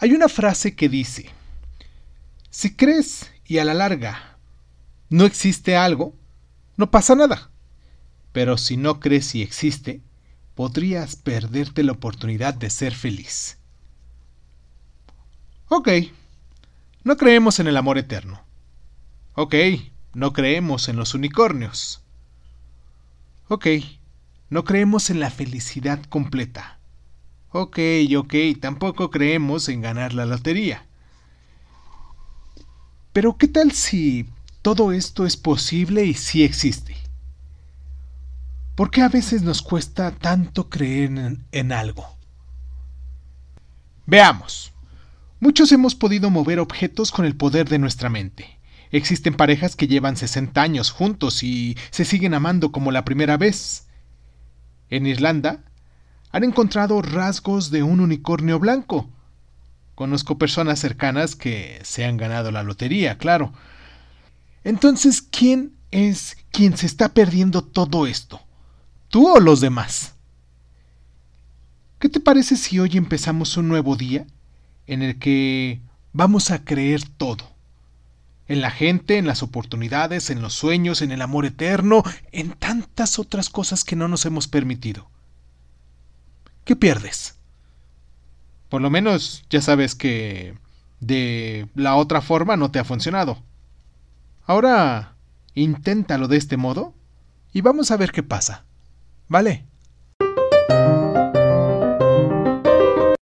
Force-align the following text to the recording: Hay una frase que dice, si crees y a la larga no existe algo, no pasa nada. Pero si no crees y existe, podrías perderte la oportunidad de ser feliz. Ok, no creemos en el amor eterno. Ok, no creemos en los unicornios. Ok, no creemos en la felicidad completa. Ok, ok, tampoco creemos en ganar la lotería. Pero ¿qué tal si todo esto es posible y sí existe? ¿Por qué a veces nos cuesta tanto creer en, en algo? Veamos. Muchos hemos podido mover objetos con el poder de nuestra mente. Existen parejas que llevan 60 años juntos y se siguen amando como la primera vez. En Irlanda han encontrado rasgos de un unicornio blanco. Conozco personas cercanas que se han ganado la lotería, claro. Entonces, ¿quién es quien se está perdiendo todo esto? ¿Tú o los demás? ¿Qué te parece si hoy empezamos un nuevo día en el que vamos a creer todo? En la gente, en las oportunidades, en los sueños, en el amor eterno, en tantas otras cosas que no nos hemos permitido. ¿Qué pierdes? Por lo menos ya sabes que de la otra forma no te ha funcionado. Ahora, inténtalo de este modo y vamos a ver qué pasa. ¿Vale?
Hay 0.00 0.12
una 0.12 0.28
frase 0.28 0.76
que 0.76 0.88
dice, 0.88 1.28
si 2.50 2.76
crees 2.76 3.32
y 3.44 3.58
a 3.58 3.64
la 3.64 3.74
larga 3.74 4.38
no 5.08 5.24
existe 5.24 5.76
algo, 5.76 6.14
no 6.76 6.90
pasa 6.90 7.16
nada. 7.16 7.50
Pero 8.32 8.58
si 8.58 8.76
no 8.76 9.00
crees 9.00 9.34
y 9.34 9.42
existe, 9.42 10.02
podrías 10.54 11.16
perderte 11.16 11.82
la 11.82 11.92
oportunidad 11.92 12.54
de 12.54 12.70
ser 12.70 12.94
feliz. 12.94 13.58
Ok, 15.68 15.88
no 17.02 17.16
creemos 17.16 17.58
en 17.58 17.66
el 17.66 17.76
amor 17.76 17.98
eterno. 17.98 18.44
Ok, 19.34 19.54
no 20.14 20.32
creemos 20.32 20.88
en 20.88 20.96
los 20.96 21.14
unicornios. 21.14 22.04
Ok, 23.48 23.66
no 24.48 24.62
creemos 24.62 25.10
en 25.10 25.18
la 25.18 25.30
felicidad 25.30 26.02
completa. 26.04 26.77
Ok, 27.50 27.78
ok, 28.16 28.34
tampoco 28.60 29.10
creemos 29.10 29.68
en 29.68 29.80
ganar 29.80 30.12
la 30.12 30.26
lotería. 30.26 30.84
Pero 33.12 33.38
¿qué 33.38 33.48
tal 33.48 33.72
si 33.72 34.28
todo 34.60 34.92
esto 34.92 35.24
es 35.24 35.36
posible 35.36 36.04
y 36.04 36.12
sí 36.12 36.44
existe? 36.44 36.94
¿Por 38.74 38.90
qué 38.90 39.02
a 39.02 39.08
veces 39.08 39.42
nos 39.42 39.62
cuesta 39.62 40.10
tanto 40.10 40.68
creer 40.68 41.10
en, 41.10 41.44
en 41.50 41.72
algo? 41.72 42.16
Veamos. 44.04 44.72
Muchos 45.40 45.72
hemos 45.72 45.94
podido 45.94 46.30
mover 46.30 46.60
objetos 46.60 47.10
con 47.10 47.24
el 47.24 47.34
poder 47.34 47.68
de 47.68 47.78
nuestra 47.78 48.10
mente. 48.10 48.58
Existen 48.90 49.34
parejas 49.34 49.74
que 49.74 49.88
llevan 49.88 50.16
60 50.16 50.60
años 50.60 50.90
juntos 50.90 51.42
y 51.42 51.76
se 51.90 52.04
siguen 52.04 52.34
amando 52.34 52.72
como 52.72 52.92
la 52.92 53.04
primera 53.04 53.36
vez. 53.36 53.86
En 54.90 55.06
Irlanda 55.06 55.64
han 56.30 56.44
encontrado 56.44 57.00
rasgos 57.02 57.70
de 57.70 57.82
un 57.82 58.00
unicornio 58.00 58.58
blanco. 58.58 59.08
Conozco 59.94 60.38
personas 60.38 60.78
cercanas 60.78 61.34
que 61.34 61.80
se 61.82 62.04
han 62.04 62.16
ganado 62.16 62.50
la 62.50 62.62
lotería, 62.62 63.18
claro. 63.18 63.52
Entonces, 64.64 65.22
¿quién 65.22 65.72
es 65.90 66.36
quien 66.50 66.76
se 66.76 66.86
está 66.86 67.08
perdiendo 67.14 67.62
todo 67.62 68.06
esto? 68.06 68.40
¿Tú 69.08 69.28
o 69.28 69.40
los 69.40 69.60
demás? 69.60 70.14
¿Qué 71.98 72.08
te 72.08 72.20
parece 72.20 72.56
si 72.56 72.78
hoy 72.78 72.96
empezamos 72.96 73.56
un 73.56 73.68
nuevo 73.68 73.96
día 73.96 74.26
en 74.86 75.02
el 75.02 75.18
que 75.18 75.80
vamos 76.12 76.50
a 76.50 76.64
creer 76.64 77.02
todo? 77.16 77.56
En 78.46 78.60
la 78.60 78.70
gente, 78.70 79.18
en 79.18 79.26
las 79.26 79.42
oportunidades, 79.42 80.30
en 80.30 80.40
los 80.40 80.54
sueños, 80.54 81.02
en 81.02 81.10
el 81.10 81.22
amor 81.22 81.44
eterno, 81.44 82.02
en 82.30 82.52
tantas 82.52 83.18
otras 83.18 83.50
cosas 83.50 83.82
que 83.82 83.96
no 83.96 84.06
nos 84.06 84.26
hemos 84.26 84.46
permitido. 84.46 85.10
¿Qué 86.68 86.76
pierdes? 86.76 87.34
Por 88.68 88.82
lo 88.82 88.90
menos 88.90 89.42
ya 89.48 89.62
sabes 89.62 89.94
que 89.94 90.52
de 91.00 91.66
la 91.74 91.96
otra 91.96 92.20
forma 92.20 92.58
no 92.58 92.70
te 92.70 92.78
ha 92.78 92.84
funcionado. 92.84 93.42
Ahora, 94.44 95.14
inténtalo 95.54 96.28
de 96.28 96.36
este 96.36 96.58
modo 96.58 96.92
y 97.54 97.62
vamos 97.62 97.90
a 97.90 97.96
ver 97.96 98.12
qué 98.12 98.22
pasa. 98.22 98.66
¿Vale? 99.28 99.64